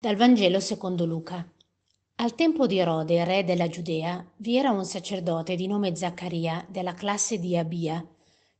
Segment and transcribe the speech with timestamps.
[0.00, 1.44] Dal Vangelo secondo Luca.
[2.20, 6.94] Al tempo di Erode, re della Giudea, vi era un sacerdote di nome Zaccaria, della
[6.94, 8.06] classe di Abia,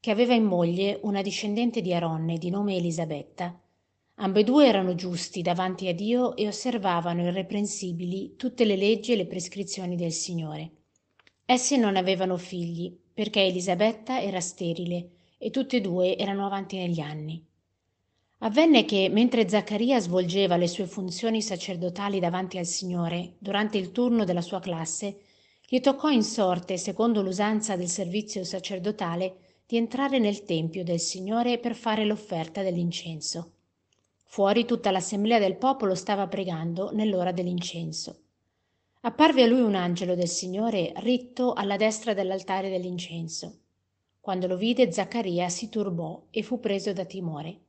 [0.00, 3.57] che aveva in moglie una discendente di Aronne di nome Elisabetta.
[4.16, 9.94] Ambedue erano giusti davanti a Dio e osservavano irreprensibili tutte le leggi e le prescrizioni
[9.94, 10.71] del Signore.
[11.44, 16.99] Essi non avevano figli, perché Elisabetta era sterile, e tutte e due erano avanti negli
[16.99, 17.47] anni.
[18.41, 24.23] Avvenne che, mentre Zaccaria svolgeva le sue funzioni sacerdotali davanti al Signore, durante il turno
[24.23, 25.19] della sua classe,
[25.67, 31.59] gli toccò in sorte, secondo l'usanza del servizio sacerdotale, di entrare nel Tempio del Signore
[31.59, 33.55] per fare l'offerta dell'incenso.
[34.23, 38.20] Fuori tutta l'assemblea del popolo stava pregando nell'ora dell'incenso.
[39.00, 43.62] Apparve a lui un angelo del Signore ritto alla destra dell'altare dell'incenso.
[44.20, 47.62] Quando lo vide, Zaccaria si turbò e fu preso da timore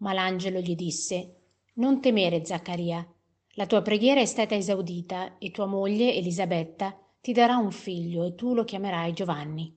[0.00, 1.36] ma l'angelo gli disse
[1.80, 3.06] non temere zaccaria.
[3.54, 8.34] La tua preghiera è stata esaudita e tua moglie elisabetta ti darà un figlio e
[8.34, 9.74] tu lo chiamerai giovanni.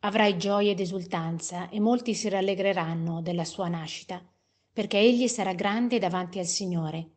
[0.00, 4.24] Avrai gioia ed esultanza e molti si rallegreranno della sua nascita
[4.72, 7.10] perché egli sarà grande davanti al signore.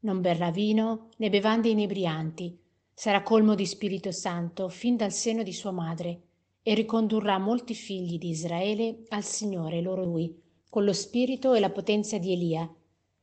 [0.00, 2.58] Non berrà vino né bevande inebrianti.
[2.92, 6.22] Sarà colmo di spirito santo fin dal seno di sua madre
[6.62, 10.41] e ricondurrà molti figli di israele al signore loro lui
[10.72, 12.66] con lo spirito e la potenza di Elia,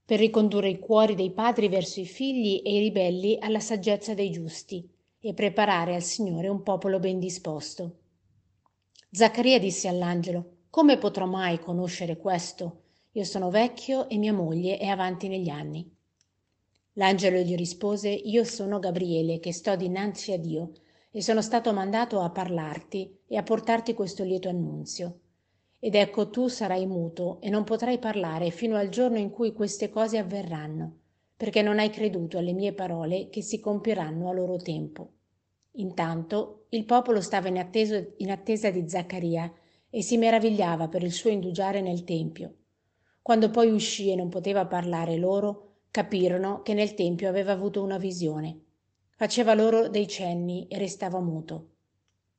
[0.05, 4.30] per ricondurre i cuori dei padri verso i figli e i ribelli alla saggezza dei
[4.30, 4.88] giusti,
[5.19, 7.95] e preparare al Signore un popolo ben disposto.
[9.09, 12.81] Zaccaria disse all'angelo, Come potrò mai conoscere questo?
[13.14, 15.92] Io sono vecchio e mia moglie è avanti negli anni.
[16.94, 20.73] L'angelo gli rispose, Io sono Gabriele, che sto dinanzi a Dio,
[21.09, 25.21] e sono stato mandato a parlarti e a portarti questo lieto annunzio
[25.81, 29.89] ed ecco tu sarai muto e non potrai parlare fino al giorno in cui queste
[29.89, 30.97] cose avverranno,
[31.37, 35.13] perché non hai creduto alle mie parole che si compieranno a loro tempo.
[35.73, 39.51] Intanto il popolo stava in, atteso, in attesa di Zaccaria
[39.89, 42.55] e si meravigliava per il suo indugiare nel Tempio.
[43.21, 47.97] Quando poi uscì e non poteva parlare loro, capirono che nel Tempio aveva avuto una
[47.97, 48.63] visione.
[49.15, 51.69] Faceva loro dei cenni e restava muto.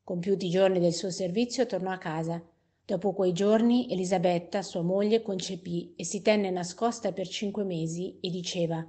[0.04, 2.42] Compiuti i giorni del suo servizio tornò a casa
[2.90, 8.30] Dopo quei giorni Elisabetta, sua moglie, concepì e si tenne nascosta per cinque mesi e
[8.30, 8.84] diceva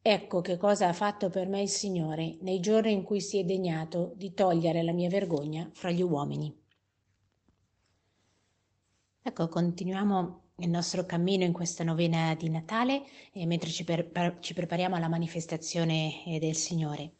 [0.00, 3.42] Ecco che cosa ha fatto per me il Signore nei giorni in cui si è
[3.42, 6.56] degnato di togliere la mia vergogna fra gli uomini.
[9.20, 13.02] Ecco, continuiamo il nostro cammino in questa novena di Natale
[13.32, 17.14] eh, mentre ci, per, ci prepariamo alla manifestazione eh, del Signore.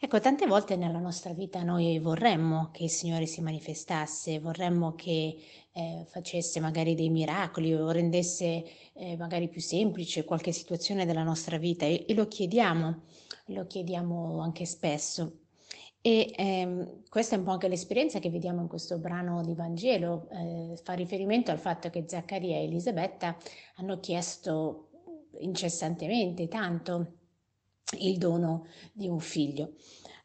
[0.00, 5.36] Ecco, tante volte nella nostra vita noi vorremmo che il Signore si manifestasse, vorremmo che
[5.72, 11.58] eh, facesse magari dei miracoli o rendesse eh, magari più semplice qualche situazione della nostra
[11.58, 13.02] vita e, e lo chiediamo,
[13.46, 15.40] lo chiediamo anche spesso.
[16.00, 20.28] E ehm, questa è un po' anche l'esperienza che vediamo in questo brano di Vangelo,
[20.30, 23.36] eh, fa riferimento al fatto che Zaccaria e Elisabetta
[23.74, 24.90] hanno chiesto
[25.40, 27.14] incessantemente tanto
[27.98, 29.72] il dono di un figlio.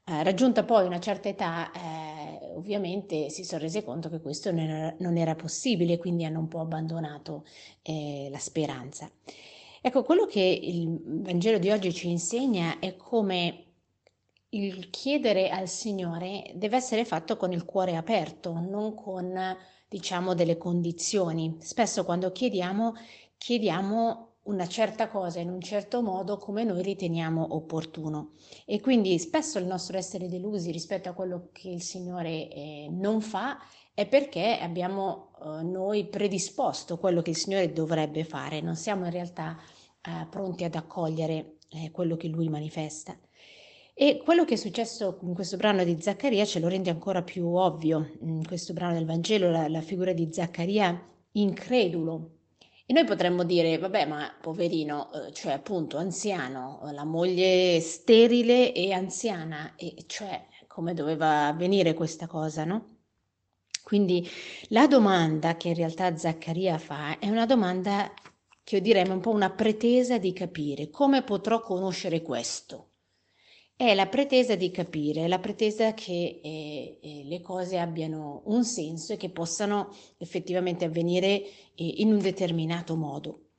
[0.06, 4.59] Eh, raggiunta poi una certa età, eh, ovviamente si sono resi conto che questo non
[4.59, 7.46] era, non era possibile, quindi hanno un po' abbandonato
[7.81, 9.09] eh, la speranza.
[9.81, 13.66] Ecco, quello che il Vangelo di oggi ci insegna è come
[14.50, 19.57] il chiedere al Signore deve essere fatto con il cuore aperto, non con,
[19.88, 21.57] diciamo, delle condizioni.
[21.59, 22.94] Spesso quando chiediamo,
[23.38, 28.31] chiediamo una certa cosa in un certo modo come noi riteniamo opportuno.
[28.66, 33.22] E quindi spesso il nostro essere delusi rispetto a quello che il Signore eh, non
[33.22, 33.58] fa
[33.94, 39.12] è perché abbiamo eh, noi predisposto quello che il Signore dovrebbe fare, non siamo in
[39.12, 39.58] realtà
[40.02, 43.18] eh, pronti ad accogliere eh, quello che Lui manifesta.
[43.95, 47.48] E quello che è successo in questo brano di Zaccaria ce lo rende ancora più
[47.48, 51.00] ovvio, in questo brano del Vangelo, la, la figura di Zaccaria
[51.34, 52.31] incredulo
[52.85, 58.91] e noi potremmo dire, vabbè, ma poverino, eh, cioè appunto anziano, la moglie sterile e
[58.91, 62.97] anziana, e cioè come doveva avvenire questa cosa, no?
[63.83, 64.27] Quindi
[64.69, 68.12] la domanda che in realtà Zaccaria fa è una domanda
[68.63, 72.93] che io direi un po' una pretesa di capire come potrò conoscere questo
[73.89, 79.13] è la pretesa di capire, la pretesa che eh, eh, le cose abbiano un senso
[79.13, 81.44] e che possano effettivamente avvenire
[81.75, 83.50] eh, in un determinato modo.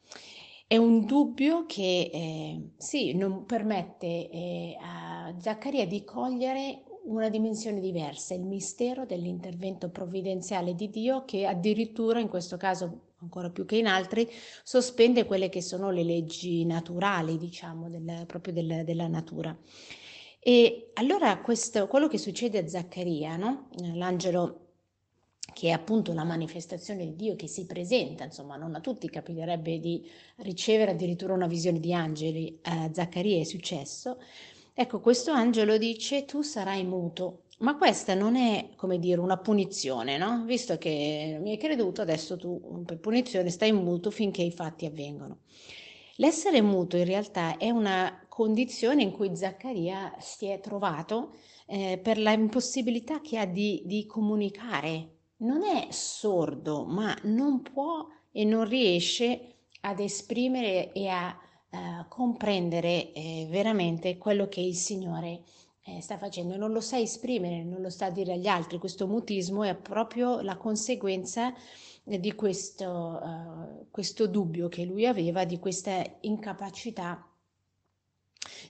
[0.66, 7.80] È un dubbio che eh, sì, non permette eh, a Zaccaria di cogliere una dimensione
[7.80, 13.76] diversa, il mistero dell'intervento provvidenziale di Dio che addirittura in questo caso ancora più che
[13.76, 14.28] in altri,
[14.62, 19.56] sospende quelle che sono le leggi naturali, diciamo, del, proprio del, della natura.
[20.46, 23.70] E allora questo, quello che succede a Zaccaria, no?
[23.94, 24.58] l'angelo
[25.54, 29.80] che è appunto la manifestazione di Dio che si presenta, insomma non a tutti capiterebbe
[29.80, 30.06] di
[30.36, 34.18] ricevere addirittura una visione di angeli, a Zaccaria è successo,
[34.74, 40.18] ecco questo angelo dice tu sarai muto, ma questa non è come dire una punizione,
[40.18, 40.44] no?
[40.44, 45.38] Visto che mi hai creduto adesso tu per punizione stai muto finché i fatti avvengono.
[46.18, 51.34] L'essere muto in realtà è una condizione in cui Zaccaria si è trovato
[51.66, 55.10] eh, per impossibilità che ha di, di comunicare.
[55.38, 61.36] Non è sordo, ma non può e non riesce ad esprimere e a
[61.70, 65.42] uh, comprendere eh, veramente quello che il Signore
[65.84, 66.56] eh, sta facendo.
[66.56, 68.78] Non lo sa esprimere, non lo sa dire agli altri.
[68.78, 71.52] Questo mutismo è proprio la conseguenza
[72.02, 77.26] di questo, uh, questo dubbio che lui aveva, di questa incapacità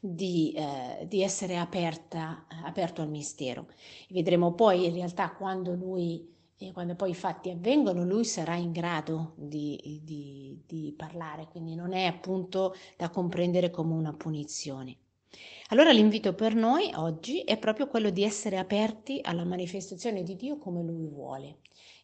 [0.01, 3.67] di, eh, di essere aperta, aperto al mistero.
[4.11, 8.71] Vedremo poi in realtà quando lui e quando poi i fatti avvengono lui sarà in
[8.71, 14.97] grado di, di, di, parlare, quindi non è appunto da comprendere come una punizione.
[15.69, 20.59] Allora l'invito per noi oggi è proprio quello di essere aperti alla manifestazione di Dio
[20.59, 21.59] come lui vuole.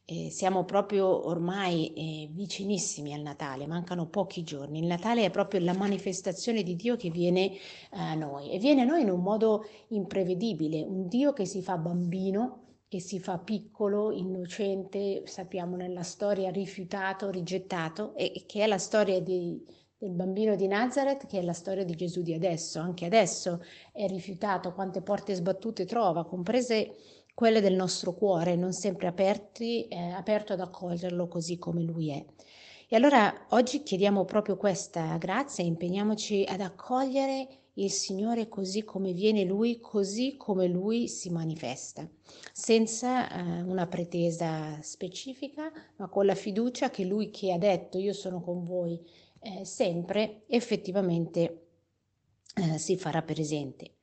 [0.05, 4.81] Eh, siamo proprio ormai eh, vicinissimi al Natale, mancano pochi giorni.
[4.81, 7.53] Il Natale è proprio la manifestazione di Dio che viene
[7.91, 11.77] a noi e viene a noi in un modo imprevedibile, un Dio che si fa
[11.77, 18.79] bambino, che si fa piccolo, innocente, sappiamo nella storia rifiutato, rigettato e che è la
[18.79, 19.65] storia di,
[20.01, 22.81] del bambino di Nazareth, che è la storia di Gesù di adesso.
[22.81, 23.63] Anche adesso
[23.93, 26.95] è rifiutato, quante porte sbattute trova, comprese
[27.35, 32.25] quelle del nostro cuore, non sempre aperti, eh, aperto ad accoglierlo così come lui è.
[32.89, 39.45] E allora oggi chiediamo proprio questa grazia, impegniamoci ad accogliere il Signore così come viene
[39.45, 42.09] Lui, così come Lui si manifesta,
[42.53, 48.15] senza eh, una pretesa specifica, ma con la fiducia che Lui che ha detto io
[48.15, 48.99] sono con voi
[49.41, 51.67] eh, sempre, effettivamente
[52.55, 53.95] eh, si farà presente.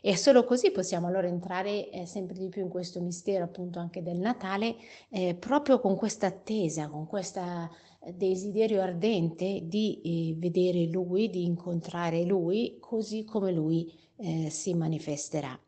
[0.00, 4.02] E solo così possiamo allora entrare eh, sempre di più in questo mistero appunto anche
[4.02, 4.74] del Natale,
[5.10, 11.44] eh, proprio con questa attesa, con questo eh, desiderio ardente di eh, vedere Lui, di
[11.44, 15.58] incontrare Lui, così come Lui eh, si manifesterà.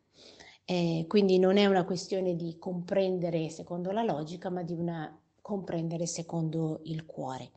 [0.66, 6.06] Eh, quindi non è una questione di comprendere secondo la logica, ma di una comprendere
[6.06, 7.50] secondo il cuore.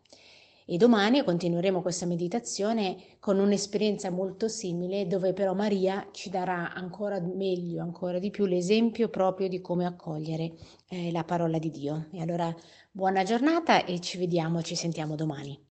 [0.70, 7.22] E domani continueremo questa meditazione con un'esperienza molto simile dove però Maria ci darà ancora
[7.22, 10.52] meglio, ancora di più l'esempio proprio di come accogliere
[10.90, 12.08] eh, la parola di Dio.
[12.12, 12.54] E allora
[12.92, 15.67] buona giornata e ci vediamo, ci sentiamo domani.